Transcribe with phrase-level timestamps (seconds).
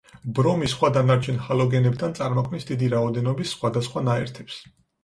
[0.37, 4.61] ბრომი სხვა დანარჩენ ჰალოგენებთან წარმოქმნის დიდი რაოდენობის სხვადასხვა ნაერთებს.